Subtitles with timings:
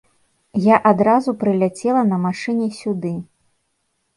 [0.67, 3.13] Я адразу прыляцела на машыне сюды.